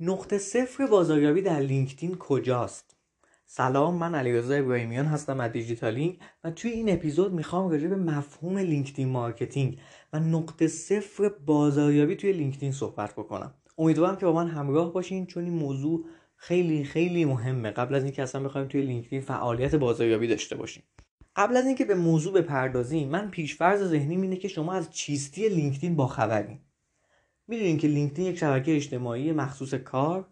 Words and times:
نقطه 0.00 0.38
صفر 0.38 0.86
بازاریابی 0.86 1.42
در 1.42 1.60
لینکدین 1.60 2.16
کجاست؟ 2.18 2.96
سلام 3.46 3.94
من 3.94 4.14
علیرضا 4.14 4.54
ابراهیمیان 4.54 5.06
هستم 5.06 5.40
از 5.40 5.52
دیجیتالینگ 5.52 6.18
و 6.44 6.50
توی 6.50 6.70
این 6.70 6.92
اپیزود 6.92 7.32
می‌خوام 7.32 7.70
راجع 7.70 7.88
به 7.88 7.96
مفهوم 7.96 8.58
LinkedIn 8.58 9.08
marketing 9.08 9.78
و 10.12 10.20
نقطه 10.20 10.68
صفر 10.68 11.28
بازاریابی 11.28 12.16
توی 12.16 12.32
لینکدین 12.32 12.72
صحبت 12.72 13.12
بکنم. 13.12 13.54
امیدوارم 13.78 14.16
که 14.16 14.26
با 14.26 14.32
من 14.32 14.48
همراه 14.48 14.92
باشین 14.92 15.26
چون 15.26 15.44
این 15.44 15.52
موضوع 15.52 16.04
خیلی 16.36 16.84
خیلی 16.84 17.24
مهمه. 17.24 17.70
قبل 17.70 17.94
از 17.94 18.04
اینکه 18.04 18.22
اصلا 18.22 18.42
بخوایم 18.42 18.68
توی 18.68 18.82
لینکدین 18.82 19.20
فعالیت 19.20 19.74
بازاریابی 19.74 20.26
داشته 20.26 20.56
باشیم. 20.56 20.82
قبل 21.36 21.56
از 21.56 21.66
اینکه 21.66 21.84
به 21.84 21.94
موضوع 21.94 22.32
بپردازیم 22.32 23.08
من 23.08 23.30
پیشفرض 23.30 23.82
ذهنیم 23.88 24.16
اینه 24.16 24.36
که 24.36 24.48
شما 24.48 24.72
از 24.72 24.90
چیستی 24.90 25.48
لینکدین 25.48 25.96
باخبرین. 25.96 26.58
می‌دونین 27.48 27.78
که 27.78 27.88
لینکدین 27.88 28.26
یک 28.26 28.38
شبکه 28.38 28.76
اجتماعی 28.76 29.32
مخصوص 29.32 29.74
کاره 29.74 30.28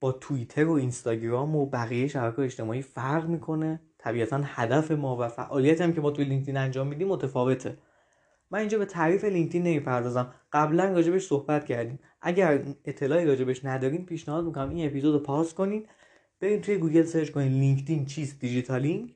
با 0.00 0.12
توییتر 0.12 0.64
و 0.64 0.72
اینستاگرام 0.72 1.56
و 1.56 1.66
بقیه 1.66 2.08
شبکه 2.08 2.42
اجتماعی 2.42 2.82
فرق 2.82 3.28
می‌کنه. 3.28 3.80
طبیعتا 3.98 4.40
هدف 4.44 4.90
ما 4.90 5.16
و 5.16 5.28
فعالیت 5.28 5.80
هم 5.80 5.92
که 5.92 6.00
ما 6.00 6.10
توی 6.10 6.24
لینکدین 6.24 6.56
انجام 6.56 6.86
میدیم 6.86 7.08
متفاوته. 7.08 7.78
من 8.50 8.58
اینجا 8.58 8.78
به 8.78 8.84
تعریف 8.84 9.24
لینکدین 9.24 9.62
نمی‌پردازم. 9.62 10.34
قبلا 10.52 10.92
راجبش 10.92 11.26
صحبت 11.26 11.64
کردیم. 11.64 11.98
اگر 12.20 12.64
اطلاعی 12.84 13.26
راجبش 13.26 13.64
ندارین 13.64 14.06
پیشنهاد 14.06 14.44
می‌کنم 14.44 14.70
این 14.70 14.86
اپیزود 14.86 15.14
رو 15.14 15.20
pass 15.20 15.54
کنین. 15.54 15.86
برین 16.40 16.60
توی 16.60 16.78
گوگل 16.78 17.02
search 17.02 17.30
کنین 17.30 17.52
لینکدین 17.52 18.06
چیست 18.06 18.40
دیجیتالینگ 18.40 19.14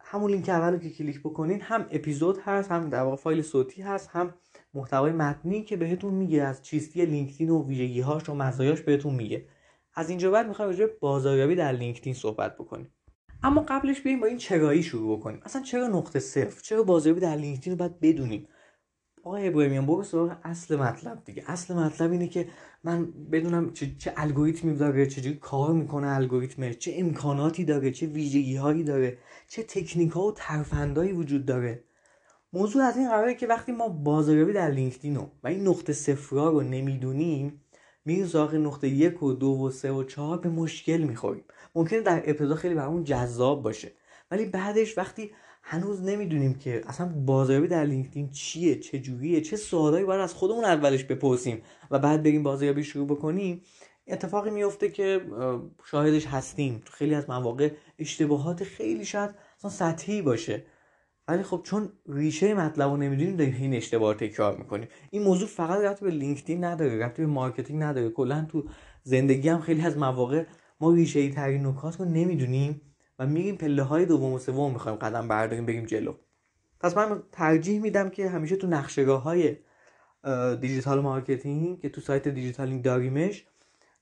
همون 0.00 0.30
لینک 0.30 0.48
اول 0.48 0.78
که 0.78 0.90
کلیک 0.90 1.20
بکنین 1.20 1.60
هم 1.60 1.86
اپیزود 1.90 2.38
هست 2.38 2.70
هم 2.70 2.90
در 2.90 3.16
فایل 3.16 3.42
صوتی 3.42 3.82
هست 3.82 4.10
هم 4.12 4.34
محتوای 4.74 5.12
متنی 5.12 5.62
که 5.62 5.76
بهتون 5.76 6.14
میگه 6.14 6.42
از 6.42 6.62
چیستی 6.62 7.06
لینکدین 7.06 7.50
و 7.50 7.66
ویژگیهاش 7.68 8.28
و 8.28 8.34
مزایاش 8.34 8.80
بهتون 8.80 9.14
میگه. 9.14 9.46
از 9.94 10.08
اینجا 10.08 10.30
بعد 10.30 10.48
می‌خوایم 10.48 10.70
راجع 10.70 10.86
بازاریابی 11.00 11.54
در 11.54 11.72
لینکدین 11.72 12.14
صحبت 12.14 12.54
بکنیم. 12.54 12.90
اما 13.42 13.64
قبلش 13.68 14.00
بیایم 14.00 14.20
با 14.20 14.26
این 14.26 14.38
چرایی 14.38 14.82
شروع 14.82 15.18
بکنیم. 15.18 15.40
اصلا 15.44 15.62
چرا 15.62 15.88
نقطه 15.88 16.18
صفر؟ 16.18 16.60
چرا 16.62 16.82
بازاریابی 16.82 17.20
در 17.20 17.36
لینکدین 17.36 17.72
رو 17.72 17.78
باید 17.78 18.00
بدونیم؟ 18.00 18.48
آقای 19.22 19.48
ابراهیمیان 19.48 19.86
برو 19.86 20.02
سراغ 20.02 20.36
اصل 20.42 20.76
مطلب 20.76 21.24
دیگه. 21.24 21.44
اصل 21.46 21.74
مطلب 21.74 22.12
اینه 22.12 22.28
که 22.28 22.48
من 22.84 23.12
بدونم 23.32 23.72
چه, 23.72 23.94
چه 23.98 24.12
الگوریتمی 24.16 24.76
داره 24.76 25.06
چجوری 25.06 25.36
کار 25.36 25.72
می‌کنه 25.72 26.06
الگوریتمش 26.06 26.78
چه 26.78 26.92
امکاناتی 26.96 27.64
داره 27.64 27.90
چه 27.90 28.06
ویژگی 28.06 28.56
هایی 28.56 28.84
داره 28.84 29.18
چه 29.48 29.62
تکنیک 29.62 30.10
ها 30.10 30.26
و 30.26 30.32
ترفندایی 30.32 31.12
وجود 31.12 31.46
داره. 31.46 31.84
موضوع 32.54 32.82
از 32.82 32.96
این 32.96 33.08
قراره 33.08 33.34
که 33.34 33.46
وقتی 33.46 33.72
ما 33.72 33.88
بازاریابی 33.88 34.52
در 34.52 34.70
لینکدین 34.70 35.16
و 35.16 35.48
این 35.48 35.68
نقطه 35.68 35.92
صفرها 35.92 36.48
رو 36.48 36.60
نمی‌دونیم 36.60 37.60
میریم 38.04 38.26
سراغ 38.26 38.54
نقطه 38.54 38.88
یک 38.88 39.22
و 39.22 39.32
دو 39.32 39.46
و 39.46 39.70
سه 39.70 39.92
و 39.92 40.04
چهار 40.04 40.38
به 40.38 40.48
مشکل 40.48 40.96
می‌خوریم. 40.96 41.44
ممکنه 41.74 42.00
در 42.00 42.22
ابتدا 42.26 42.54
خیلی 42.54 42.74
برامون 42.74 43.04
جذاب 43.04 43.62
باشه. 43.62 43.92
ولی 44.30 44.44
بعدش 44.44 44.98
وقتی 44.98 45.30
هنوز 45.62 46.02
نمی‌دونیم 46.02 46.54
که 46.54 46.82
اصلا 46.86 47.06
بازاریابی 47.26 47.68
در 47.68 47.84
لینکدین 47.84 48.30
چیه 48.30 48.80
چه 48.80 48.98
جوریه 48.98 49.40
چه 49.40 49.56
سوالایی 49.56 50.04
باید 50.04 50.20
از 50.20 50.34
خودمون 50.34 50.64
اولش 50.64 51.04
بپرسیم 51.04 51.62
و 51.90 51.98
بعد 51.98 52.22
بریم 52.22 52.42
بازاریابی 52.42 52.84
شروع 52.84 53.06
بکنیم 53.06 53.62
اتفاقی 54.08 54.50
میفته 54.50 54.90
که 54.90 55.20
شاهدش 55.84 56.26
هستیم. 56.26 56.82
تو 56.84 56.92
خیلی 56.92 57.14
از 57.14 57.30
مواقع 57.30 57.70
اشتباهات 57.98 58.64
خیلی 58.64 59.04
شاید 59.04 59.30
اصلا 59.58 59.70
سطحی 59.70 60.22
باشه. 60.22 60.64
ولی 61.28 61.42
خب 61.42 61.60
چون 61.64 61.92
ریشه 62.08 62.54
مطلب 62.54 62.90
رو 62.90 62.96
نمی‌دونیم 62.96 63.36
داریم 63.36 63.54
این 63.54 63.74
اشتباه 63.74 64.14
تکرار 64.14 64.56
می‌کنیم. 64.56 64.88
این 65.10 65.22
موضوع 65.22 65.48
فقط 65.48 65.78
ربط 65.78 66.04
به 66.04 66.10
لینکدین 66.10 66.64
نداره 66.64 66.98
ربط 66.98 67.16
به 67.16 67.26
marketing 67.26 67.82
نداره. 67.82 68.10
کلا 68.10 68.46
تو 68.48 68.64
زندگی 69.02 69.48
هم 69.48 69.60
خیلی 69.60 69.82
از 69.82 69.98
مواقع 69.98 70.44
ما 70.80 70.92
ریشه 70.94 71.20
ای 71.20 71.30
ترین 71.30 71.66
نکات 71.66 72.00
رو 72.00 72.04
نمی‌دونیم 72.04 72.80
و 73.18 73.26
میریم 73.26 73.56
پله 73.56 73.82
های 73.82 74.06
دوم 74.06 74.32
و 74.32 74.38
سوم 74.38 74.72
می‌خوایم 74.72 74.98
قدم 74.98 75.28
برداریم 75.28 75.66
بریم 75.66 75.84
جلو. 75.84 76.14
پس 76.80 76.96
من 76.96 77.22
ترجیح 77.32 77.80
میدم 77.80 78.08
که 78.08 78.28
همیشه 78.28 78.56
تو 78.56 78.66
نقشه 78.66 79.06
راه 79.06 79.22
های 79.22 79.56
digital 80.60 81.00
marketing 81.00 81.80
که 81.80 81.88
تو 81.88 82.00
سایت 82.00 82.28
دیجیتالینگ 82.28 82.82
داریمش 82.82 83.46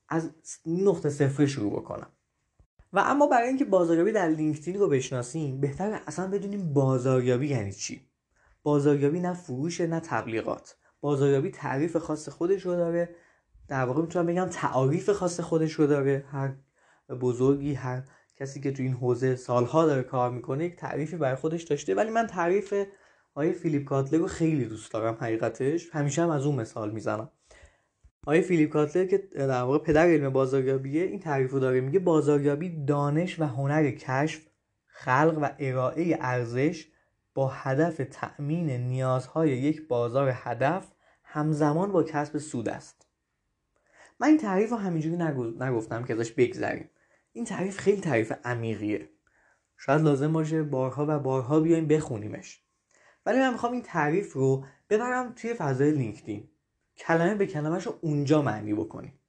از 0.09 0.31
نقطه 0.65 1.09
صفر 1.09 1.45
شروع 1.45 1.71
بکنم. 1.71 2.07
و 2.93 2.99
اما 2.99 3.27
برای 3.27 3.47
اینکه 3.47 3.65
بازاریابی 3.65 4.11
در 4.11 4.27
لینکدین 4.27 4.79
رو 4.79 4.87
بشناسیم 4.87 5.61
بهتر 5.61 6.01
اصلا 6.07 6.27
بدونیم 6.27 6.73
بازاریابی 6.73 7.47
یعنی 7.47 7.73
چی. 7.73 8.01
بازاریابی 8.63 9.19
نه 9.19 9.33
فروش 9.33 9.81
نه 9.81 9.99
تبلیغات. 9.99 10.77
بازاریابی 11.01 11.51
تعریف 11.51 11.97
خاص 11.97 12.29
خودش 12.29 12.61
رو 12.61 12.75
داره. 12.75 13.15
در 13.67 13.85
واقع 13.85 14.01
می‌تونم 14.01 14.25
بگم 14.25 14.45
تعاریف 14.45 15.09
خاص 15.09 15.39
خودش 15.39 15.73
رو 15.73 15.87
داره. 15.87 16.25
هر 16.31 16.53
بزرگی 17.21 17.73
هر 17.73 18.03
کسی 18.37 18.61
که 18.61 18.71
تو 18.71 18.83
این 18.83 18.93
حوزه 18.93 19.35
سالها 19.35 19.85
داره 19.85 20.03
کار 20.03 20.31
می‌کنه 20.31 20.65
یک 20.65 20.75
تعریفی 20.75 21.17
برای 21.17 21.35
خودش 21.35 21.63
داشته. 21.63 21.95
ولی 21.95 22.09
من 22.09 22.27
تعریف 22.27 22.73
آیه 23.35 23.51
فیلیپ 23.51 23.83
کاتلر 23.83 24.19
رو 24.19 24.27
خیلی 24.27 24.65
دوست 24.65 24.91
دارم 24.91 25.17
حقیقتش. 25.19 25.89
همیشه 25.91 26.21
هم 26.21 26.29
از 26.29 26.45
اون 26.45 26.55
مثال 26.55 26.91
می‌زنم. 26.91 27.29
آیه 28.25 28.41
فیلیپ 28.41 28.69
کاتلر 28.69 29.05
که 29.05 29.17
در 29.17 29.61
واقع 29.61 29.77
پدر 29.77 30.07
علم 30.07 30.29
بازاریابیه 30.29 31.03
این 31.03 31.19
تعریف 31.19 31.51
رو 31.51 31.59
داره. 31.59 31.81
میگه 31.81 31.99
بازاریابی 31.99 32.85
دانش 32.85 33.39
و 33.39 33.43
هنر 33.43 33.91
کشف 33.91 34.41
خلق 34.87 35.39
و 35.41 35.49
ارائه 35.59 36.17
ارزش 36.21 36.87
با 37.33 37.47
هدف 37.47 38.01
تأمین 38.11 38.69
نیازهای 38.69 39.49
یک 39.49 39.87
بازار 39.87 40.31
هدف 40.33 40.91
همزمان 41.23 41.91
با 41.91 42.03
کسب 42.03 42.37
سود 42.37 42.69
است. 42.69 43.07
من 44.19 44.27
این 44.27 44.37
تعریف 44.37 44.69
رو 44.69 44.77
همینجوری 44.77 45.15
نگفتم 45.59 46.03
که 46.03 46.13
ازش 46.13 46.31
بگذریم. 46.31 46.89
این 47.33 47.45
تعریف 47.45 47.77
خیلی 47.77 48.01
تعریف 48.01 48.33
عمیقیه. 48.45 49.09
شاید 49.77 50.01
لازم 50.01 50.33
باشه 50.33 50.63
بارها 50.63 51.05
و 51.09 51.19
بارها 51.19 51.59
بیایم 51.59 51.87
بخونیمش. 51.87 52.61
ولی 53.25 53.39
من 53.39 53.51
می‌خوام 53.51 53.71
این 53.71 53.81
تعریف 53.81 54.33
رو 54.33 54.65
ببرم 54.89 55.33
توی 55.35 55.53
فضای 55.53 55.91
لینکدین. 55.91 56.49
کلمه 56.97 57.35
به 57.35 57.47
کلمهش 57.47 57.83
رو 57.83 57.97
اونجا 58.01 58.41
معنی 58.41 58.73
بکنیم 58.73 59.19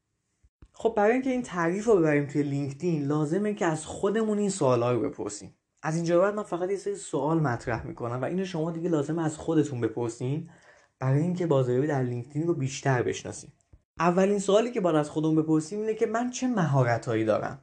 خب 0.73 0.95
برای 0.97 1.13
اینکه 1.13 1.31
این 1.31 1.43
تعریف 1.43 1.87
رو 1.87 1.97
ببریم 1.97 2.27
توی 2.27 2.43
LinkedIn 2.43 3.07
لازمه 3.07 3.55
که 3.55 3.67
از 3.67 3.87
خودمون 3.87 4.39
این 4.39 4.51
سوالا 4.51 4.93
رو 4.93 5.01
بپرسیم. 5.01 5.55
از 5.83 5.97
اینجا 5.97 6.21
بعد 6.21 6.35
من 6.35 6.43
فقط 6.43 6.71
یه 6.71 6.77
سری 6.77 6.97
سوال 6.97 7.41
مطرح 7.41 7.87
می‌کنم 7.87 8.23
و 8.23 8.25
اینو 8.25 8.45
شما 8.45 8.71
دیگه 8.71 8.89
لازمه 8.89 9.25
از 9.25 9.37
خودتون 9.37 9.81
بپرسین 9.81 10.51
برای 10.99 11.23
اینکه 11.23 11.47
بازاریابی 11.47 11.87
در 11.87 12.03
LinkedIn 12.03 12.47
رو 12.47 12.55
بیشتر 12.55 13.03
بشناسیم. 13.03 13.53
اولین 13.99 14.39
سوالی 14.39 14.71
که 14.71 14.81
باید 14.81 14.97
از 14.97 15.11
خودمون 15.11 15.43
بپرسیم 15.43 15.81
اینه 15.81 15.95
که 15.95 16.07
من 16.07 16.31
چه 16.31 16.49
مهارتهایی 16.49 17.25
دارم؟ 17.25 17.63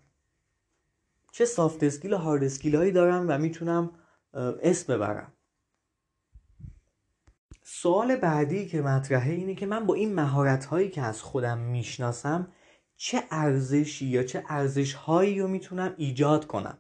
چه 1.31 1.45
soft 1.45 1.83
skill 1.83 2.13
و 2.13 2.17
hard 2.17 2.43
skill 2.43 2.75
هایی 2.75 2.91
دارم 2.91 3.25
و 3.29 3.37
می‌تونم 3.37 3.91
اسم 4.33 4.93
ببرم؟ 4.93 5.33
سوال 7.63 8.15
بعدی 8.15 8.67
که 8.67 8.81
مطرحه 8.81 9.33
اینه 9.33 9.55
که 9.55 9.65
من 9.65 9.85
با 9.85 9.93
این 9.93 10.15
مهارت 10.15 10.65
هایی 10.65 10.89
که 10.89 11.01
از 11.01 11.21
خودم 11.21 11.57
می‌شناسم 11.57 12.47
چه 12.97 13.23
ارزشی 13.31 14.05
یا 14.05 14.23
چه 14.23 14.43
ارزش 14.49 14.93
هایی 14.93 15.39
رو 15.39 15.47
می‌تونم 15.47 15.93
ایجاد 15.97 16.47
کنم؟ 16.47 16.77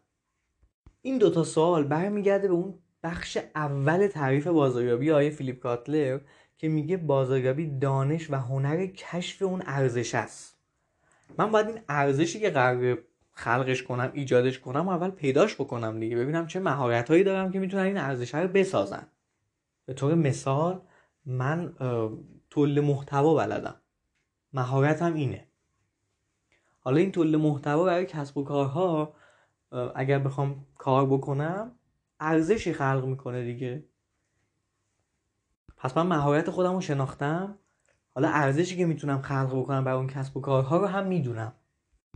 این 1.01 1.17
دوتا 1.17 1.43
سوال 1.43 1.83
برمیگرده 1.83 2.47
به 2.47 2.53
اون 2.53 2.79
بخش 3.03 3.37
اول 3.55 4.07
تعریف 4.07 4.47
بازاریابی 4.47 5.11
آیه 5.11 5.29
فیلیپ 5.29 5.59
کاتلر 5.59 6.19
که 6.57 6.67
میگه 6.67 6.97
بازاریابی 6.97 7.79
دانش 7.79 8.31
و 8.31 8.35
هنر 8.35 8.85
کشف 8.85 9.41
اون 9.41 9.63
ارزش 9.65 10.15
است. 10.15 10.57
من 11.37 11.51
باید 11.51 11.67
این 11.67 11.79
ارزشی 11.89 12.39
که 12.39 12.49
قرار 12.49 12.97
خلقش 13.33 13.83
کنم 13.83 14.11
ایجادش 14.13 14.59
کنم 14.59 14.87
و 14.87 14.91
اول 14.91 15.09
پیداش 15.09 15.55
بکنم 15.55 15.99
دیگه 15.99 16.15
ببینم 16.15 16.47
چه 16.47 16.59
مهارت 16.59 17.09
هایی 17.09 17.23
دارم 17.23 17.51
که 17.51 17.59
می‌تونن 17.59 17.83
این 17.83 17.97
ارزش 17.97 18.35
رو 18.35 18.47
بسازن. 18.47 19.07
به 19.91 19.95
طور 19.95 20.15
مثال 20.15 20.81
من 21.25 21.73
تولید 22.49 22.79
محتوا 22.79 23.33
بلدم. 23.33 23.75
مهارتم 24.53 25.13
اینه. 25.13 25.47
حالا 26.79 26.97
این 26.97 27.11
تولید 27.11 27.35
محتوا 27.35 27.83
برای 27.83 28.05
کسب 28.05 28.37
و 28.37 28.43
کارها 28.43 29.13
اگر 29.95 30.19
بخوام 30.19 30.65
کار 30.77 31.05
بکنم 31.05 31.71
ارزشی 32.19 32.73
خلق 32.73 33.05
می‌کنه 33.05 33.43
دیگه. 33.43 33.85
پس 35.77 35.97
من 35.97 36.07
مهارت 36.07 36.49
خودم 36.49 36.73
رو 36.73 36.81
شناختم. 36.81 37.57
حالا 38.15 38.29
ارزشی 38.29 38.77
که 38.77 38.85
می‌تونم 38.85 39.21
خلق 39.21 39.59
بکنم 39.59 39.83
برای 39.83 39.97
اون 39.97 40.07
کسب 40.07 40.37
و 40.37 40.41
کارها 40.41 40.77
رو 40.77 40.85
هم 40.85 41.07
می‌دونم. 41.07 41.53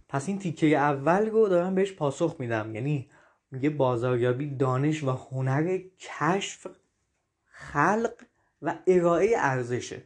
پس 0.07 0.27
این 0.27 0.39
تیکه 0.39 0.77
اول 0.77 1.29
رو 1.29 1.47
دارم 1.47 1.75
بهش 1.75 1.93
پاسخ 1.93 2.35
میدم. 2.39 2.75
یعنی 2.75 3.09
میگه 3.51 3.69
بازاریابی 3.69 4.55
دانش 4.55 5.03
و 5.03 5.09
هنر 5.09 5.77
کشف 5.99 6.67
خلق 7.57 8.13
و 8.61 8.75
ارائه 8.87 9.35
ارزشه. 9.37 10.03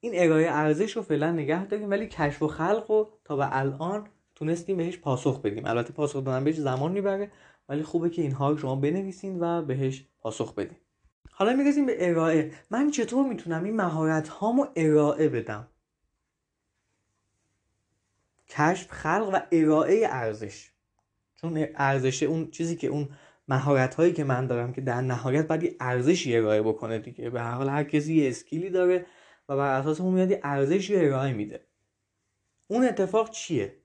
این 0.00 0.12
ارائه 0.14 0.50
ارزش 0.50 0.96
رو 0.96 1.02
فعلا 1.02 1.32
نگه 1.32 1.66
داریم 1.66 1.90
ولی 1.90 2.06
کشف 2.06 2.42
و 2.42 2.48
خلق 2.48 2.90
رو 2.90 3.10
تا 3.24 3.36
به 3.36 3.56
الان 3.58 4.08
تونستیم 4.34 4.76
بهش 4.76 4.98
پاسخ 4.98 5.40
بدیم. 5.40 5.66
البته 5.66 5.92
پاسخ 5.92 6.24
دادن 6.24 6.44
بهش 6.44 6.56
زمان 6.56 6.92
می‌بره 6.92 7.30
ولی 7.68 7.82
خوبه 7.82 8.10
که 8.10 8.22
اینها 8.22 8.50
رو 8.50 8.58
شما 8.58 8.76
بنویسین 8.76 9.40
و 9.40 9.62
بهش 9.62 10.04
پاسخ 10.20 10.54
بدین. 10.54 10.76
حالا 11.30 11.52
می‌رسیم 11.52 11.86
به 11.86 12.10
ارائه. 12.10 12.52
من 12.70 12.90
چطور 12.90 13.26
می‌تونم 13.26 13.64
این 13.64 13.76
مهارت 13.76 14.28
هامو 14.28 14.66
ارائه 14.76 15.28
بدم؟ 15.28 15.68
کشف 18.48 18.90
خلق 18.90 19.30
و 19.32 19.40
ارائه 19.52 20.06
ارزش. 20.06 20.70
چون 21.36 21.66
ارزش 21.74 22.22
اون 22.22 22.50
چیزی 22.50 22.76
که 22.76 22.86
اون 22.86 23.08
مهارت 23.48 23.94
هایی 23.94 24.12
که 24.12 24.24
من 24.24 24.46
دارم 24.46 24.72
که 24.72 24.80
در 24.80 25.00
نهایت 25.00 25.48
باید 25.48 25.62
یه 25.62 25.76
ارزشی 25.80 26.36
ارائه 26.36 26.62
بکنه 26.62 26.98
دیگه. 26.98 27.30
به 27.30 27.40
هر 27.40 27.50
حال 27.50 27.68
هر 27.68 27.84
کسی 27.84 28.14
یه 28.14 28.28
اسکیلی 28.28 28.70
داره 28.70 29.06
و 29.48 29.56
بر 29.56 29.80
اساس 29.80 30.00
اون 30.00 30.14
میاد 30.14 30.30
یه 30.30 30.40
ارزشی 30.42 30.96
ارائه 30.96 31.32
میده. 31.32 31.66
اون 32.68 32.84
اتفاق 32.84 33.30
چیه؟ 33.30 33.76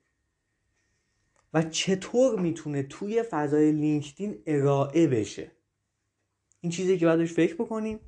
و 1.53 1.63
چطور 1.63 2.39
می‌تونه 2.39 2.83
توی 2.83 3.23
فضای 3.23 3.71
لینکدین 3.71 4.43
ارائه 4.47 5.07
بشه؟ 5.07 5.51
این 6.61 6.71
چیزی 6.71 6.97
که 6.97 7.05
باید 7.05 7.25
فکر 7.25 7.55
بکنیم. 7.55 7.99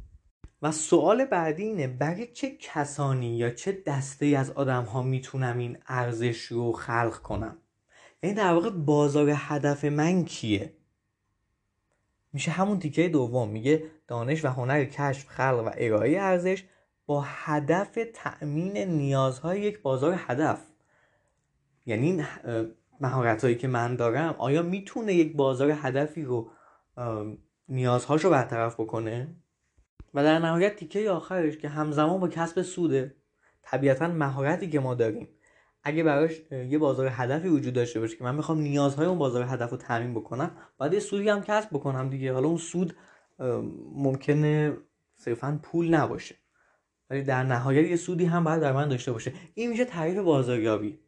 و 0.62 0.71
سوال 0.71 1.25
بعدی 1.25 1.63
اینه 1.63 1.88
برای 1.88 2.27
چه 2.27 2.57
کسانی 2.59 3.38
یا 3.38 3.50
چه 3.50 3.83
دسته 3.86 4.25
از 4.25 4.51
آدم 4.51 4.83
ها 4.83 5.01
می‌تونم 5.01 5.57
این 5.57 5.77
ارزش 5.88 6.42
رو 6.42 6.71
خلق 6.71 7.18
کنم؟ 7.18 7.57
یعنی 8.24 8.36
در 8.36 8.53
واقع 8.53 8.69
بازار 8.69 9.31
هدف 9.36 9.86
من 9.86 10.25
کیه؟ 10.25 10.74
میشه 12.33 12.51
همون 12.51 12.80
تیکه 12.80 13.10
دوم 13.10 13.50
میگه 13.50 13.83
دانش 14.07 14.45
و 14.45 14.48
هنر 14.48 14.86
کشف 14.86 15.28
خلق 15.28 15.63
و 15.66 15.72
ارائه 15.78 16.19
ارزش 16.19 16.63
با 17.06 17.24
هدف 17.28 17.98
تأمین 18.13 18.78
نیازهای 18.78 19.62
یک 19.62 19.81
بازار 19.81 20.16
هدف. 20.18 20.60
یعنی 21.86 22.24
مهارت 23.01 23.44
هایی 23.44 23.56
که 23.56 23.68
من 23.68 23.95
دارم 23.95 24.36
آیا 24.38 24.62
می‌تونه 24.62 25.13
یک 25.13 25.36
بازار 25.36 25.72
هدفی 25.72 26.24
رو 26.24 26.51
نیازهاشو 27.69 28.30
برطرف 28.30 28.80
بکنه؟ 28.80 29.36
و 30.13 30.24
در 30.24 30.39
نهایت 30.39 30.75
تیکه 30.75 31.10
آخرش 31.10 31.57
که 31.57 31.69
همزمان 31.69 32.19
با 32.19 32.27
کسب 32.27 32.62
سوده 32.62 33.16
طبیعتا 33.62 34.07
مهارتی 34.07 34.69
که 34.69 34.80
ما 34.80 34.95
داریم 34.95 35.27
اگه 35.83 36.04
براش 36.04 36.42
یه 36.51 36.78
بازار 36.78 37.07
هدفی 37.12 37.48
وجود 37.48 37.74
داشته 37.74 38.00
باشه 38.00 38.18
که 38.18 38.24
من 38.24 38.36
می‌خوام 38.36 38.60
نیازهای 38.60 39.07
اون 39.07 39.18
بازار 39.18 39.44
هدف 39.44 39.69
رو 39.69 39.78
تعمین 39.78 40.13
بکنم 40.13 40.51
باید 40.78 40.94
یه 40.94 41.00
سودی 41.00 41.30
هم 41.30 41.42
کسب 41.42 41.69
بکنم 41.69 42.10
دیگه. 42.10 42.33
حالا 42.33 42.48
اون 42.48 42.57
سود 42.57 42.95
ممکنه 43.95 44.78
صرفا 45.16 45.60
پول 45.63 45.94
نباشه 45.94 46.36
ولی 47.10 47.24
در 47.24 47.44
نهایت 47.44 47.89
یه 47.89 47.95
سودی 47.95 48.25
هم 48.25 48.44
باید 48.44 48.62
در 48.62 48.72
من 48.72 48.89
داشته 48.89 49.12
باشه. 49.12 49.33
این 49.54 49.69
میشه 49.69 49.86
تعریف 49.86 50.18
بازاریابی. 50.18 51.00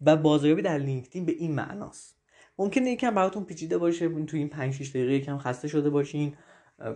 و 0.00 0.16
بازاریابی 0.16 0.62
در 0.62 0.78
لینکدین 0.78 1.24
به 1.24 1.32
این 1.32 1.54
معناست. 1.54 2.18
ممکنه 2.58 2.90
یکم 2.90 3.14
براتون 3.14 3.44
پیچیده 3.44 3.78
باشه 3.78 4.24
تو 4.24 4.36
این 4.36 4.48
5 4.48 4.74
6 4.74 4.90
دقیقه 4.90 5.12
یکم 5.12 5.38
خسته 5.38 5.68
شده 5.68 5.90
باشین 5.90 6.34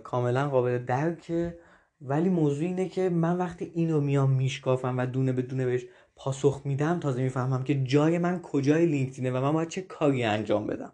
کاملا 0.02 0.48
قابل 0.48 0.78
درکه. 0.78 1.58
ولی 2.00 2.28
موضوع 2.28 2.64
اینه 2.64 2.88
که 2.88 3.08
من 3.08 3.36
وقتی 3.36 3.72
اینو 3.74 4.00
میام 4.00 4.30
میشکافم 4.30 4.98
و 4.98 5.06
دونه 5.06 5.32
به 5.32 5.42
دونه 5.42 5.66
بهش 5.66 5.86
پاسخ 6.24 6.62
میدم 6.64 7.00
تازه 7.00 7.22
می‌فهمم 7.22 7.64
که 7.64 7.84
جای 7.84 8.18
من 8.18 8.42
کجای 8.42 8.86
لینکدینه 8.86 9.30
و 9.30 9.40
من 9.40 9.52
باید 9.52 9.68
چه 9.68 9.82
کاری 9.82 10.24
انجام 10.24 10.66
بدم. 10.66 10.92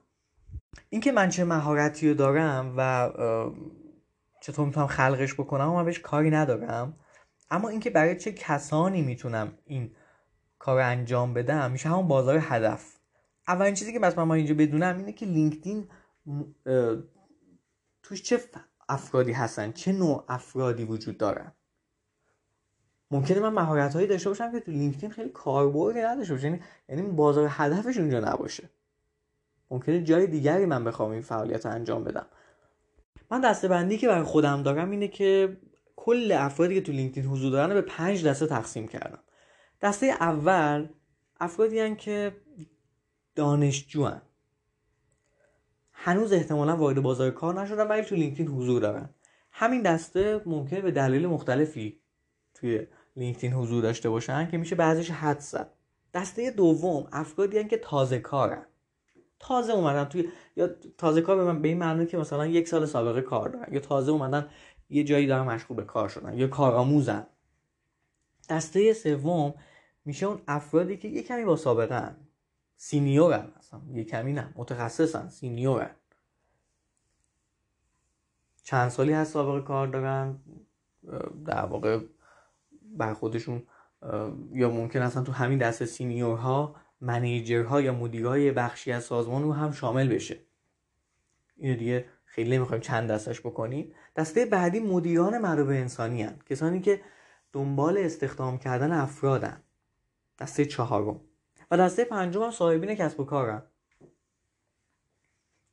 اینکه 0.91 1.13
من 1.13 1.29
چه 1.29 1.45
مهارتی 1.45 2.09
رو 2.09 2.15
دارم 2.15 2.75
و 2.77 3.11
چطور 4.41 4.67
می‌تونم 4.67 4.87
خلقش 4.87 5.35
بکنم 5.35 5.69
و 5.71 5.75
من 5.75 5.85
بهش 5.85 5.99
کاری 5.99 6.31
ندارم. 6.31 6.97
اما 7.51 7.69
اینکه 7.69 7.91
برای 7.91 8.17
چه 8.17 8.33
کسانی 8.33 9.03
می‌تونم 9.03 9.53
این 9.65 9.91
کار 10.59 10.81
انجام 10.81 11.35
بدم 11.35 11.71
میشه 11.71 11.89
همون 11.89 12.09
بازار 12.09 12.39
هدف. 12.43 12.97
اولین 13.49 13.75
چیزی 13.75 13.93
که 13.93 13.99
مثلا 13.99 14.25
ما 14.25 14.35
اینجا 14.35 14.55
بدونم 14.55 14.99
اینه 14.99 15.13
که 15.13 15.27
لینکدین 15.27 15.89
توش 18.03 18.23
چه 18.23 18.41
افرادی 18.89 19.33
هستن 19.33 19.73
چه 19.73 19.93
نوع 19.93 20.25
افرادی 20.29 20.85
وجود 20.85 21.19
دارن. 21.19 21.53
ممکنه 23.11 23.41
من 23.41 23.49
مهارت 23.49 23.95
هایی 23.95 24.07
داشته 24.07 24.29
باشم 24.29 24.53
که 24.53 24.61
تو 24.61 24.71
لینکدین 24.71 25.11
خیلی 25.11 25.31
کاربردی 25.31 26.01
نداشته 26.01 26.35
باشه 26.35 26.47
یعنی 26.47 26.61
یعنی 26.89 27.03
بازار 27.03 27.47
هدفش 27.51 27.99
اونجا 27.99 28.21
نباشه. 28.21 28.71
ممکنه 29.71 30.03
جای 30.03 30.27
دیگری 30.27 30.67
من 30.67 30.85
بخوام 30.85 31.11
این 31.11 31.23
فعالیت 31.23 31.67
رو 31.67 31.73
انجام 31.73 32.05
بدم. 32.05 32.27
من 33.31 33.41
دسته 33.41 33.69
بندی 33.69 33.99
که 33.99 34.09
برای 34.09 34.23
خودم 34.23 34.63
دارم 34.63 34.91
اینه 34.91 35.09
که 35.09 35.57
کل 35.97 36.33
افرادی 36.33 36.75
که 36.75 36.81
تو 36.81 36.93
لینکدین 36.93 37.25
حضور 37.25 37.53
دارن 37.53 37.75
به 37.75 37.81
پنج 37.81 38.27
دسته 38.27 38.47
تقسیم 38.47 38.89
کردم. 38.89 39.19
دسته 39.83 40.07
اول 40.07 40.89
افرادی 41.41 41.81
هن 41.81 41.97
که 41.97 42.37
دانشجو 43.35 44.11
هنوز 45.93 46.33
احتمالا 46.33 46.77
وارد 46.77 47.03
بازار 47.03 47.31
کار 47.31 47.61
نشدن 47.61 47.89
ولی 47.89 48.03
تو 48.03 48.15
لینکدین 48.15 48.49
حضور 48.49 48.81
دارن. 48.81 49.11
همین 49.53 49.83
دسته 49.83 50.41
ممکنه 50.47 50.81
به 50.81 50.91
دلیل 50.91 51.27
مختلفی 51.27 52.01
توی 52.55 52.87
لینکدین 53.19 53.53
حضور 53.53 53.83
داشته 53.83 54.11
باشن 54.11 54.51
که 54.51 54.59
میشه 54.59 54.77
بعضیش 54.77 55.11
حد 55.11 55.39
زد. 55.39 55.71
دسته 56.15 56.51
دوم 56.51 57.09
افرادی 57.13 57.65
که 57.65 57.79
تازه 57.79 58.19
کارن. 58.19 58.67
تازه 59.39 59.73
اومدن 59.73 60.05
توی 60.05 60.29
یا 60.57 60.69
تازه 60.99 61.21
کار 61.21 61.37
به 61.37 61.45
من 61.45 61.63
به 61.63 61.69
این 61.69 61.79
معنی 61.79 62.07
که 62.07 62.17
مثلا 62.17 62.47
یک 62.47 62.69
سال 62.69 62.87
سابقه 62.87 63.23
کار 63.23 63.49
دارن. 63.49 63.75
یا 63.75 63.81
تازه 63.81 64.13
اومدن 64.13 64.49
یه 64.91 65.05
جایی 65.05 65.27
دارن 65.27 65.47
مشغول 65.47 65.77
به 65.77 65.85
کار 65.85 66.09
شدن 66.09 66.39
یا 66.39 66.49
کارآموزن. 66.49 67.27
دسته 68.49 68.93
سوم 68.93 69.55
میشه 70.05 70.27
اون 70.27 70.41
افرادی 70.49 70.97
که 70.97 71.09
یه 71.09 71.23
کمی 71.23 71.45
با 71.45 71.57
سابقه 71.57 72.17
سینیورن 72.77 73.53
اصلا. 73.59 73.81
یه 73.93 74.05
کمی 74.05 74.33
نه. 74.33 74.53
متخصصن. 74.57 75.29
senior 75.29 75.75
ن. 75.75 75.91
چند 78.63 78.89
سالی 78.89 79.13
هست 79.13 79.33
سابقه 79.33 79.67
کار 79.67 79.87
دارن. 79.87 80.39
در 81.47 81.65
واقع 81.65 82.01
بر 82.99 83.15
خودشون 83.15 83.63
یا 84.53 84.71
ممکن 84.71 85.03
اصلا 85.03 85.23
تو 85.23 85.33
همین 85.33 85.59
دسته 85.59 85.87
senior 85.87 86.77
ها 87.01 87.10
manager 87.10 87.72
ها 87.72 87.81
یا 87.81 87.93
مدیرهای 87.93 88.53
بخشی 88.53 88.93
از 88.93 89.05
سازمان 89.05 89.43
رو 89.43 89.53
هم 89.53 89.73
شامل 89.73 90.09
بشه. 90.09 90.39
اینو 91.57 91.77
دیگه 91.77 92.05
خیلی 92.25 92.57
نمی‌خوایم 92.57 92.81
چند 92.81 93.11
دستش 93.11 93.41
بکنیم. 93.41 93.93
دسته 94.17 94.47
بعدی 94.47 94.81
مدیران 94.81 95.39
منابع 95.39 95.75
انسانی 95.75 96.23
هن. 96.23 96.39
کسانی 96.51 96.81
که 96.81 97.01
دنبال 97.53 97.99
استخدام 97.99 98.59
کردن 98.59 98.93
افرادن. 98.93 99.63
دسته 100.39 100.65
چهارم. 100.65 101.21
و 101.71 101.77
دسته 101.77 102.05
پنجم 102.05 102.43
هم 102.43 102.51
صاحبین 102.51 102.95
کسب 102.95 103.21
و 103.21 103.25
کارن 103.25 103.63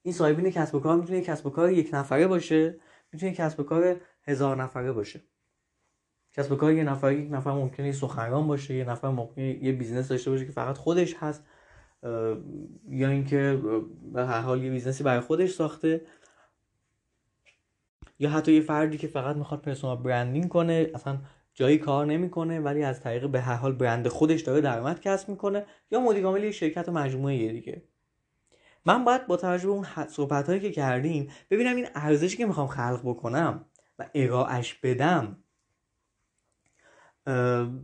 این 0.01 0.13
صاحبین 0.13 0.51
کسب 0.51 0.75
و 0.75 0.79
کار 0.79 0.95
می‌تونه 0.97 1.21
کسب 1.21 1.45
و 1.45 1.49
کار 1.49 1.71
یک 1.71 1.89
نفره 1.93 2.27
باشه 2.27 2.79
می‌تونه 3.11 3.33
کسب 3.33 3.59
و 3.59 3.63
کار 3.63 4.01
هزار 4.23 4.63
نفره 4.63 4.91
باشه. 4.91 5.21
کسب 6.35 6.51
و 6.51 6.55
کار 6.55 6.73
یه 6.73 6.83
نفر 6.83 7.11
یک 7.11 7.31
نفر 7.31 7.51
ممکنه 7.51 7.91
سخنران 7.91 8.47
باشه 8.47 8.73
یه 8.73 8.83
نفر 8.83 9.09
ممکنه 9.09 9.63
یه 9.63 9.71
business 9.71 10.07
داشته 10.07 10.31
باشه 10.31 10.45
که 10.45 10.51
فقط 10.51 10.77
خودش 10.77 11.15
هست 11.19 11.43
یا 12.89 13.09
اینکه 13.09 13.61
به 14.13 14.25
هر 14.25 14.39
حال 14.39 14.63
یه 14.63 14.71
business 14.71 15.00
ی 15.00 15.03
برای 15.03 15.19
خودش 15.19 15.51
ساخته 15.51 16.01
یا 18.19 18.29
حتی 18.29 18.53
یه 18.53 18.61
فردی 18.61 18.97
که 18.97 19.07
فقط 19.07 19.35
می‌خواد 19.35 19.61
پرسونال 19.61 19.97
برندینگ 19.97 20.49
کنه 20.49 20.91
اصلا 20.95 21.17
جایی 21.53 21.77
کار 21.77 22.05
نمی‌کنه 22.05 22.59
ولی 22.59 22.83
از 22.83 23.01
طریق 23.01 23.27
به 23.27 23.41
هر 23.41 23.55
حال 23.55 23.71
برند 23.71 24.07
خودش 24.07 24.41
داره 24.41 24.61
درآمد 24.61 25.01
کسب 25.01 25.29
می‌کنه 25.29 25.65
یا 25.91 25.99
مدیر 25.99 26.25
عامل 26.25 26.51
شرکت 26.51 26.89
و 26.89 26.91
مجموعه 26.91 27.51
دیگه. 27.51 27.83
من 28.85 29.05
باید 29.05 29.27
با 29.27 29.37
توجه 29.37 29.65
به 29.65 29.71
اون 29.71 29.85
صحبت 30.09 30.47
هایی 30.47 30.61
که 30.61 30.71
کردیم 30.71 31.29
ببینم 31.49 31.75
این 31.75 31.87
ارزشی 31.95 32.37
که 32.37 32.45
می‌خوام 32.45 32.67
خلق 32.67 33.01
بکنم 33.03 33.65
و 33.99 34.09
ارائهش 34.15 34.73
بدم 34.73 35.37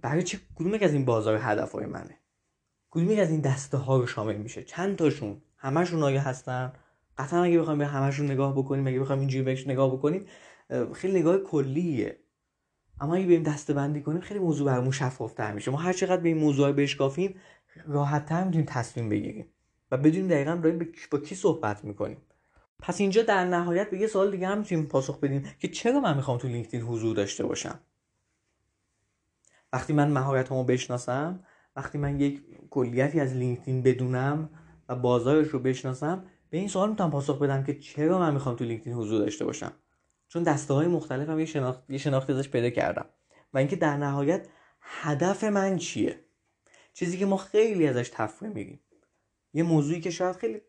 برای 0.02 0.24
چه 0.24 0.40
کدوم 0.56 0.74
از 0.82 0.94
این 0.94 1.06
بازار 1.06 1.40
هدف 1.42 1.72
های 1.72 1.86
منه؟ 1.86 2.18
کدوم 2.92 3.20
از 3.20 3.30
این 3.30 3.42
دسته 3.42 3.78
ها 3.78 3.98
رو 3.98 4.08
شامل 4.08 4.36
میشه؟ 4.36 4.64
چند 4.64 4.96
تاشون؟ 4.96 5.42
همشون 5.58 6.04
آیا 6.04 6.22
هستن؟ 6.22 6.74
قطعا 7.18 7.44
اگه 7.44 7.60
بخوایم 7.60 7.80
به 7.80 7.88
همشون 7.88 8.32
نگاه 8.32 8.56
بکنیم 8.58 8.88
اگه 8.88 9.00
بخوایم 9.00 9.20
اینجوری 9.20 9.44
بهش 9.44 9.68
نگاه 9.68 9.94
بکنیم 9.94 10.26
خیلی 10.94 11.20
نگاه 11.20 11.38
کلیه. 11.38 12.18
اما 13.02 13.16
اگه 13.16 13.26
بریم 13.26 13.44
دسته 13.44 13.74
بندی 13.74 14.02
کنیم 14.02 14.22
خیلی 14.22 14.40
موضوع 14.40 14.68
برامون 14.68 14.92
شفافتر 14.92 15.52
میشه. 15.52 15.72
ما 15.72 15.78
هر 15.78 15.94
چقدر 15.94 16.22
به 16.22 16.30
این 16.30 16.38
موضوع 16.38 16.72
بشکافیم 16.72 17.36
راحت 17.88 18.26
تر 18.26 18.44
می‌تونیم 18.44 18.66
تصمیم 18.70 19.10
بگیریم 19.10 19.46
و 19.92 19.98
بدونیم 19.98 20.28
دقیقا 20.28 20.56
داریم 20.56 20.92
با 21.12 21.20
کی 21.20 21.36
صحبت 21.36 21.86
می‌کنیم. 21.86 22.18
پس 22.80 23.02
اینجا 23.02 23.22
در 23.22 23.46
نهایت 23.46 23.90
به 23.90 23.98
یه 23.98 24.08
سوال 24.08 24.32
دیگه 24.32 24.48
هم 24.48 24.58
می‌تونیم 24.58 24.86
پاسخ 24.86 25.20
بدیم 25.20 25.46
که 25.60 25.68
چرا 25.68 26.00
من 26.00 26.16
می‌خوام 26.16 26.38
تو 26.38 26.48
لینکدین 26.48 26.82
حضور 26.82 27.16
داشته 27.16 27.46
باشم؟ 27.46 27.80
وقتی 29.74 29.94
من 29.94 30.12
مهارتمو 30.12 30.64
بشناسم 30.64 31.44
وقتی 31.76 31.98
من 31.98 32.20
یک 32.20 32.42
کلیتی 32.70 33.20
از 33.20 33.34
لینکدین 33.34 33.84
بدونم 33.84 34.50
و 34.90 34.96
بازارش 34.96 35.48
رو 35.48 35.60
بشناسم 35.60 36.26
به 36.50 36.58
این 36.58 36.68
سوال 36.68 36.90
می‌تونم 36.90 37.12
پاسخ 37.12 37.40
بدم 37.40 37.64
که 37.64 37.80
چرا 37.80 38.20
من 38.20 38.34
می‌خوام 38.34 38.56
تو 38.56 38.64
لینکدین 38.64 38.94
حضور 38.94 39.20
داشته 39.20 39.46
باشم؟ 39.46 39.72
چون 40.28 40.44
دسته 40.44 40.74
های 40.74 40.86
هم 41.10 41.40
یه 41.40 41.46
شناخت 41.46 41.90
یه 41.90 41.98
شناختی 41.98 42.34
ازش 42.34 42.50
پیدا 42.50 42.70
کردم. 42.70 43.06
و 43.54 43.58
اینکه 43.58 43.76
در 43.76 43.98
نهایت 43.98 44.48
هدف 44.82 45.44
من 45.44 45.78
چیه؟ 45.78 46.20
چیزی 46.94 47.18
که 47.18 47.26
ما 47.26 47.38
خیلی 47.38 47.88
ازش 47.88 48.10
تفره 48.14 48.50
میگیم 48.50 48.80
یه 49.54 49.64
موضوعی 49.64 50.02
که 50.02 50.12
شاید 50.12 50.36
خیلی 50.36 50.62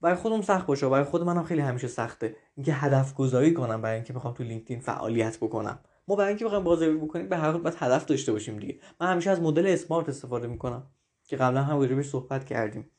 برای 0.00 0.16
خودم 0.16 0.42
سخت 0.42 0.66
باشه 0.66 0.88
برای 0.88 1.04
خود 1.04 1.22
منم 1.22 1.44
خیلی 1.44 1.60
همیشه 1.60 1.88
سخته. 1.88 2.36
اینکه 2.56 2.72
هدف 2.72 3.14
گذاری 3.14 3.54
کنم 3.54 3.82
برای 3.82 3.94
اینکه 3.94 4.12
بخوام 4.12 4.34
تو 4.34 4.42
لینکدین 4.42 4.80
فعالیت 4.80 5.36
بکنم. 5.36 5.78
ما 6.08 6.16
برای 6.16 6.28
اینکه 6.28 6.44
بخوایم 6.44 6.64
بازاری 6.64 6.96
بکنیم 6.96 7.28
به 7.28 7.36
هر 7.36 7.50
حال 7.50 7.60
باید 7.60 7.76
هدف 7.78 8.04
داشته 8.04 8.32
باشیم 8.32 8.58
دیگه. 8.58 8.80
من 9.00 9.12
همیشه 9.12 9.30
از 9.30 9.40
مدل 9.40 9.66
اسمارت 9.66 10.08
استفاده 10.08 10.46
می‌کنم 10.46 10.86
که 11.24 11.36
قبلا 11.36 11.62
هم 11.62 11.78
راجبش 11.78 12.08
صحبت 12.08 12.44
کردیم. 12.44 12.90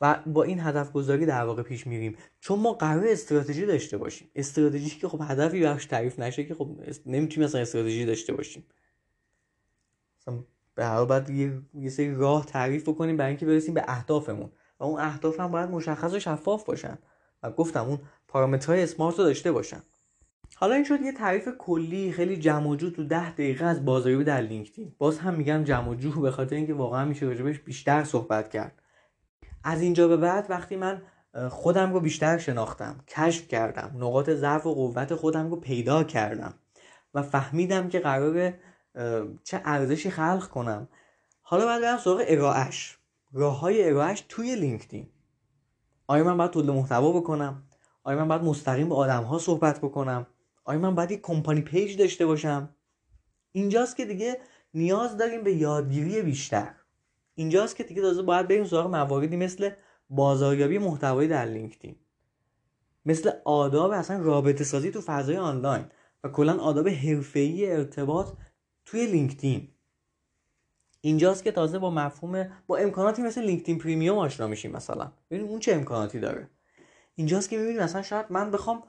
و 0.00 0.22
با 0.26 0.42
این 0.42 0.60
هدف 0.60 0.92
گذاری 0.92 1.26
در 1.26 1.44
واقع 1.44 1.62
پیش 1.62 1.86
میریم. 1.86 2.16
چون 2.40 2.58
ما 2.58 2.72
قرار 2.72 3.04
استراتژی 3.08 3.66
داشته 3.66 3.98
باشیم. 3.98 4.30
استراتژی 4.34 4.98
که 4.98 5.08
خب 5.08 5.20
هدفی 5.22 5.60
براش 5.60 5.86
تعریف 5.86 6.18
نشه 6.18 6.44
که 6.44 6.54
خب 6.54 6.68
نمی‌تونیم 7.06 7.48
مثلا 7.48 7.60
استراتژی 7.60 8.04
داشته 8.04 8.32
باشیم. 8.32 8.64
مثلا 10.20 10.44
به 10.74 10.84
هر 10.84 11.04
باید 11.04 11.30
یه, 11.30 11.62
یه 11.74 11.90
سری 11.90 12.14
راه 12.14 12.46
تعریف 12.46 12.88
بکنیم 12.88 13.16
برای 13.16 13.28
اینکه 13.28 13.46
برسیم 13.46 13.74
به 13.74 13.84
اهدافمون. 13.88 14.52
و 14.80 14.84
اون 14.84 15.00
اهداف 15.00 15.40
هم 15.40 15.50
باید 15.50 15.70
مشخص 15.70 16.12
و 16.12 16.18
شفاف 16.18 16.64
باشن. 16.64 16.98
و 17.42 17.50
گفتم 17.50 17.84
اون 17.84 17.98
پارامترهای 18.28 18.82
اسمارت 18.82 19.18
رو 19.18 19.24
داشته 19.24 19.52
باشن. 19.52 19.82
حالا 20.62 20.74
این 20.74 20.84
شد 20.84 21.00
یه 21.00 21.12
تعریف 21.12 21.48
کلی 21.58 22.12
خیلی 22.12 22.36
جمع 22.36 22.68
و 22.68 22.76
تو 22.76 23.04
ده 23.04 23.32
دقیقه 23.32 23.64
از 23.64 23.84
بازاریابی 23.84 24.24
در 24.24 24.40
لینکدین. 24.40 24.94
باز 24.98 25.18
هم 25.18 25.34
میگم 25.34 25.64
جمع 25.64 25.88
و 25.88 25.94
جو 25.94 26.20
به 26.20 26.30
خاطر 26.30 26.56
اینکه 26.56 26.74
واقعا 26.74 27.04
میشه 27.04 27.26
راجبش 27.26 27.58
بیشتر 27.58 28.04
صحبت 28.04 28.50
کرد. 28.50 28.82
از 29.64 29.82
اینجا 29.82 30.08
به 30.08 30.16
بعد 30.16 30.46
وقتی 30.48 30.76
من 30.76 31.02
خودم 31.50 31.92
رو 31.92 32.00
بیشتر 32.00 32.38
شناختم 32.38 33.00
کشف 33.08 33.48
کردم 33.48 33.92
نقاط 33.96 34.30
ضعف 34.30 34.66
و 34.66 34.74
قوت 34.74 35.14
خودم 35.14 35.50
رو 35.50 35.56
پیدا 35.56 36.04
کردم 36.04 36.54
و 37.14 37.22
فهمیدم 37.22 37.88
که 37.88 38.00
قرار 38.00 38.52
چه 39.44 39.62
ارزشی 39.64 40.10
خلق 40.10 40.48
کنم. 40.48 40.88
حالا 41.40 41.64
باید 41.64 41.82
برم 41.82 41.98
سراغ 41.98 42.22
ارائهش 42.26 42.98
راه 43.32 43.60
های 43.60 43.88
ارائهش 43.88 44.24
توی 44.28 44.56
LinkedIn. 44.56 45.08
آیا 46.06 46.24
من 46.24 46.36
باید 46.36 46.50
تولید 46.50 46.70
محتوا 46.70 47.12
بکنم؟ 47.12 47.62
آیا 48.04 48.18
من 48.18 48.28
باید 48.28 48.42
مستقیم 48.42 48.88
با 48.88 48.96
آدم 48.96 49.22
ها 49.22 49.38
صحبت 49.38 49.78
بکنم؟ 49.78 50.26
آیا 50.64 50.78
من 50.78 50.94
باید 50.94 51.10
یک 51.10 51.20
company 51.20 51.60
page 51.60 51.98
داشته 51.98 52.26
باشم؟ 52.26 52.76
اینجاست 53.52 53.96
که 53.96 54.04
دیگه 54.04 54.40
نیاز 54.74 55.16
داریم 55.16 55.44
به 55.44 55.52
یادگیری 55.52 56.22
بیشتر. 56.22 56.74
اینجاست 57.34 57.76
که 57.76 57.84
دیگه 57.84 58.02
تازه 58.02 58.22
باید 58.22 58.48
بریم 58.48 58.64
سراغ 58.64 58.86
مواردی 58.86 59.36
مثل 59.36 59.70
بازاریابی 60.10 60.78
محتوایی 60.78 61.28
در 61.28 61.44
LinkedIn. 61.44 61.96
مثل 63.06 63.30
آداب 63.44 63.90
اصلا 63.90 64.22
رابطه 64.22 64.64
سازی 64.64 64.90
تو 64.90 65.00
فضای 65.00 65.36
آنلاین 65.36 65.84
و 66.24 66.28
کلا 66.28 66.58
آداب 66.58 66.88
حرفه‌ای 66.88 67.72
ارتباط 67.72 68.28
توی 68.84 69.06
LinkedIn. 69.06 69.68
اینجاست 71.00 71.44
که 71.44 71.52
تازه 71.52 71.78
با 71.78 71.90
مفهوم 71.90 72.50
با 72.66 72.76
امکاناتی 72.76 73.22
مثل 73.22 73.42
LinkedIn 73.42 73.78
Premium 73.78 74.18
آشنا 74.18 74.46
میشیم 74.46 74.72
مثلا. 74.72 75.12
ببینیم 75.30 75.50
اون 75.50 75.60
چه 75.60 75.72
امکاناتی 75.72 76.20
داره. 76.20 76.50
اینجاست 77.14 77.50
که 77.50 77.58
می‌بینیم 77.58 77.82
مثلا 77.82 78.02
شاید 78.02 78.26
من 78.30 78.50
بخوام 78.50 78.82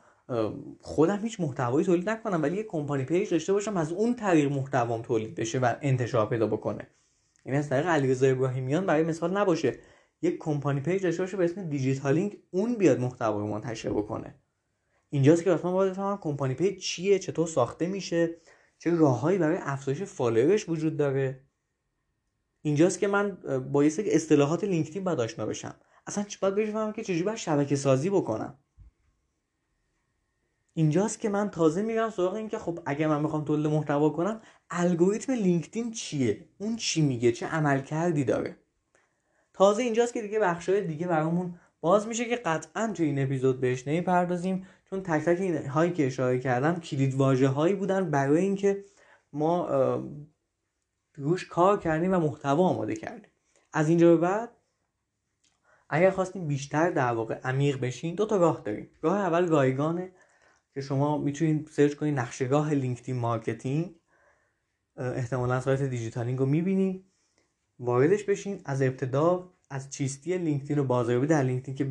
خودم 0.81 1.19
هیچ 1.23 1.39
محتوایی 1.39 1.85
تولید 1.85 2.09
نکنم 2.09 2.41
ولی 2.41 2.57
یه 2.57 2.63
company 2.63 3.03
page 3.03 3.29
داشته 3.29 3.53
باشم 3.53 3.77
از 3.77 3.91
اون 3.91 4.15
طریق 4.15 4.51
محتوام 4.51 5.01
تولید 5.01 5.35
بشه 5.35 5.59
و 5.59 5.75
انتشار 5.81 6.29
پیدا 6.29 6.47
بکنه. 6.47 6.87
این 7.45 7.55
از 7.55 7.69
طریق 7.69 7.87
علیرضا 7.87 8.27
ابراهیمیان 8.27 8.85
برای 8.85 9.03
مثال 9.03 9.37
نباشه 9.37 9.79
یک 10.21 10.37
company 10.39 10.81
page 10.81 11.03
داشته 11.03 11.23
باشه 11.23 11.37
به 11.37 11.45
اسم 11.45 11.69
دیجیتالینگ 11.69 12.37
اون 12.51 12.75
بیاد 12.75 12.99
محتوا 12.99 13.39
رو 13.39 13.47
منتشر 13.47 13.89
بکنه. 13.89 14.35
اینجاست 15.09 15.43
که 15.43 15.51
اصلا 15.51 15.71
باید 15.71 15.91
بفهمم 15.91 16.17
company 16.21 16.53
page 16.53 16.79
چیه 16.79 17.19
چطور 17.19 17.47
ساخته 17.47 17.87
میشه 17.87 18.35
چه 18.79 18.95
راههایی 18.95 19.37
برای 19.37 19.57
افزایش 19.61 20.01
follower 20.03 20.56
ش 20.56 20.69
وجود 20.69 20.97
داره. 20.97 21.43
اینجاست 22.61 22.99
که 22.99 23.07
من 23.07 23.37
با 23.71 23.83
یه 23.83 23.89
سری 23.89 24.11
اصطلاحات 24.11 24.63
LinkedIn 24.63 25.03
باید 25.03 25.19
آشنا 25.19 25.45
بشم. 25.45 25.75
اصلا 26.07 26.25
باید 26.41 26.55
بفهمم 26.55 26.93
که 26.93 27.03
چجوری 27.03 27.23
باید 27.23 27.37
شبکه 27.37 27.75
سازی 27.75 28.09
بکنم. 28.09 28.57
اینجاست 30.73 31.19
که 31.19 31.29
من 31.29 31.49
تازه 31.49 31.81
میرم 31.81 32.09
سراغ 32.09 32.33
این 32.33 32.49
که 32.49 32.57
خب 32.57 32.79
اگه 32.85 33.07
من 33.07 33.21
می‌خوام 33.21 33.45
تولید 33.45 33.67
محتوا 33.67 34.09
کنم 34.09 34.41
الگوریتم 34.69 35.33
لینکدین 35.33 35.91
چیه؟ 35.91 36.45
اون 36.57 36.75
چی 36.75 37.01
میگه؟ 37.01 37.31
چه 37.31 37.47
عمل 37.47 37.81
کردی 37.81 38.23
داره؟ 38.23 38.57
تازه 39.53 39.83
اینجاست 39.83 40.13
که 40.13 40.21
دیگه 40.21 40.39
بخشای 40.39 40.87
دیگه 40.87 41.07
برامون 41.07 41.59
باز 41.81 42.07
میشه 42.07 42.25
که 42.25 42.35
قطعا 42.35 42.93
تو 42.93 43.03
این 43.03 43.23
اپیزود 43.23 43.61
بهش 43.61 43.87
نمی‌پردازیم 43.87 44.67
چون 44.89 45.03
تک 45.03 45.23
تک 45.23 45.41
این 45.41 45.67
هایی 45.67 45.91
که 45.91 46.07
اشاره 46.07 46.39
کردم 46.39 46.79
کلید 46.79 47.15
واژه 47.15 47.47
هایی 47.47 47.75
بودن 47.75 48.11
برای 48.11 48.41
اینکه 48.41 48.85
ما 49.33 49.67
روش 51.15 51.47
کار 51.47 51.79
کردیم 51.79 52.13
و 52.13 52.19
محتوا 52.19 52.67
آماده 52.67 52.95
کردیم. 52.95 53.31
از 53.73 53.89
اینجا 53.89 54.09
به 54.09 54.17
بعد 54.17 54.49
اگر 55.89 56.09
خواستیم 56.09 56.47
بیشتر 56.47 56.89
در 56.89 57.11
واقع 57.11 57.39
عمیق 57.43 57.79
بشین 57.79 58.15
دو 58.15 58.25
تا 58.25 58.37
راه 58.37 58.61
داریم. 58.65 58.89
راه 59.01 59.17
اول 59.17 59.47
رایگانه. 59.47 60.11
که 60.73 60.81
شما 60.81 61.17
می‌تونید 61.17 61.67
search 61.71 61.93
کنید 61.93 62.19
نقشه 62.19 62.73
راه 62.73 62.82
LinkedIn 62.82 63.15
marketing 63.15 63.95
احتمالا 64.97 65.61
سایت 65.61 65.81
دیجیتالینگ 65.81 66.39
رو 66.39 66.45
می‌بینید. 66.45 67.05
واردش 67.79 68.23
بشین 68.23 68.61
از 68.65 68.81
ابتدا 68.81 69.53
از 69.69 69.89
چیستی 69.89 70.37
LinkedIn 70.38 70.79
و 70.79 70.83
بازاریابی 70.83 71.27
در 71.27 71.43
LinkedIn 71.43 71.75
که 71.75 71.83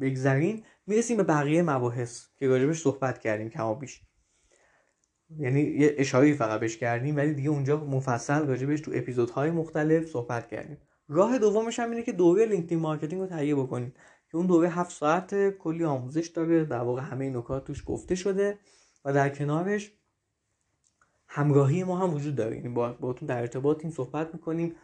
بگذرین 0.00 0.62
می‌رسیم 0.86 1.16
به 1.16 1.22
بقیه 1.22 1.62
مباحث 1.62 2.26
که 2.36 2.48
راجبش 2.48 2.80
صحبت 2.80 3.18
کردیم 3.18 3.50
کما 3.50 3.74
بیش. 3.74 4.02
یعنی 5.38 5.60
یه 5.60 5.94
اشاره 5.98 6.34
فقط 6.34 6.60
بهش 6.60 6.76
کردیم 6.76 7.16
ولی 7.16 7.34
دیگه 7.34 7.50
اونجا 7.50 7.84
مفصل 7.84 8.46
راجبش 8.46 8.80
تو 8.80 8.92
اپیزودهای 8.94 9.50
مختلف 9.50 10.06
صحبت 10.06 10.48
کردیم. 10.48 10.78
راه 11.08 11.38
دومش 11.38 11.78
هم 11.78 11.90
اینه 11.90 12.02
که 12.02 12.12
دوره 12.12 12.46
LinkedIn 12.46 12.78
marketing 12.78 13.20
رو 13.20 13.26
تهیه 13.26 13.54
بکنید. 13.54 13.96
که 14.30 14.36
اون 14.36 14.46
دوره 14.46 14.68
هفت 14.68 14.90
ساعت 14.90 15.50
کلی 15.50 15.84
آموزش 15.84 16.26
داره 16.26 16.64
در 16.64 16.80
واقع 16.80 17.02
همه 17.02 17.30
نکات 17.30 17.64
توش 17.64 17.82
گفته 17.86 18.14
شده 18.14 18.58
و 19.04 19.12
در 19.12 19.28
کنارش 19.28 19.92
همراهی 21.28 21.84
ما 21.84 21.98
هم 21.98 22.14
وجود 22.14 22.34
داره. 22.34 22.56
یعنی 22.56 22.68
با 22.68 22.92
باتون 22.92 23.26
در 23.26 23.40
ارتباطیم 23.40 23.90
صحبت 23.90 24.34
می‌کنیم 24.34 24.76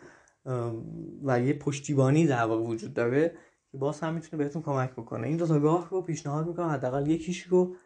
و 1.25 1.41
یه 1.41 1.53
پشتیبانی 1.53 2.27
در 2.27 2.45
واقع 2.45 2.65
وجود 2.65 2.95
داره 2.95 3.37
که 3.73 3.79
باز 3.79 4.01
هم 4.01 4.15
می‌تونه 4.15 4.45
بهتون 4.45 4.63
کمک 4.63 4.93
بکنه. 4.93 5.27
این 5.27 5.37
دو 5.37 5.47
تا 5.47 5.57
راه 5.57 5.91
رو 5.91 6.03
پیشنهاد 6.03 6.47
می‌کنم 6.47 6.67
حداقل 6.67 7.07
یکیش 7.07 7.43
رو 7.43 7.77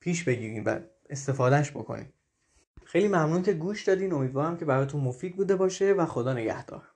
پیش 0.00 0.24
بگیریم 0.24 0.62
و 0.66 0.80
استفادهش 1.10 1.70
بکنیم. 1.70 2.12
خیلی 2.84 3.08
ممنون 3.08 3.42
که 3.42 3.52
گوش 3.52 3.84
دادین. 3.84 4.12
امیدوارم 4.12 4.56
که 4.56 4.64
براتون 4.64 5.00
مفید 5.00 5.36
بوده 5.36 5.56
باشه 5.56 5.92
و 5.92 6.06
خدا 6.06 6.32
نگهدار. 6.32 6.91